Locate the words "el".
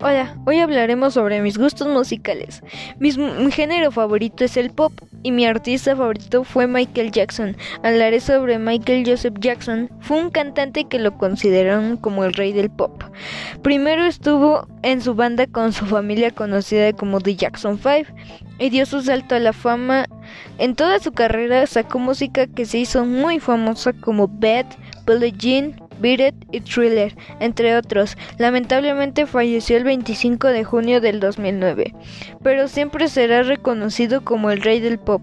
4.56-4.70, 12.24-12.32, 29.76-29.84, 34.50-34.62